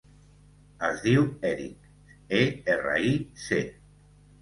Es 0.87 1.03
diu 1.09 1.27
Eric: 1.51 1.93
e, 2.09 2.43
erra, 2.79 2.99
i, 3.15 3.17
ce. 3.47 3.65